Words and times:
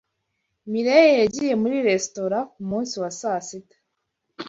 Mirelle 0.71 1.15
yagiye 1.21 1.53
muri 1.61 1.77
resitora 1.87 2.37
kumunsi 2.51 2.93
wa 3.01 3.09
sasita. 3.19 3.75